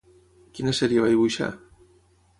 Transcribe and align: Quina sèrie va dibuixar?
Quina 0.59 0.73
sèrie 0.79 1.05
va 1.05 1.13
dibuixar? 1.13 1.51